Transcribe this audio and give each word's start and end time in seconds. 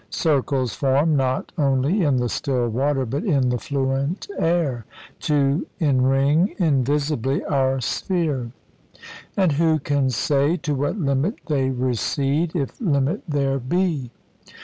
Circles; 0.09 0.73
form, 0.73 1.15
not 1.15 1.51
only 1.59 2.01
in 2.01 2.15
the 2.15 2.27
still 2.27 2.67
water, 2.69 3.05
but 3.05 3.23
in 3.23 3.49
the 3.49 3.59
fluent 3.59 4.27
air, 4.39 4.83
to 5.19 5.67
enring 5.79 6.55
invisibly 6.59 7.45
our 7.45 7.79
sphere. 7.81 8.51
And 9.37 9.51
who 9.51 9.77
can 9.77 10.09
say 10.09 10.57
to 10.57 10.73
what 10.73 10.97
limit 10.97 11.35
they 11.45 11.69
recede, 11.69 12.55
if 12.55 12.81
limit 12.81 13.21
there 13.29 13.59
be? 13.59 14.09